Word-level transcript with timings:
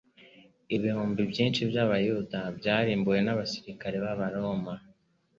ibihumbi 0.75 1.21
byinshi 1.31 1.61
by'Abayuda 1.69 2.39
byarimbuwe 2.57 3.19
n'abasirikari 3.23 3.97
b'Abaroma. 4.03 4.73